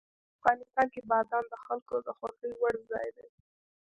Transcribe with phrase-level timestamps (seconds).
[0.39, 3.27] افغانستان کې بادام د خلکو د خوښې وړ ځای دی.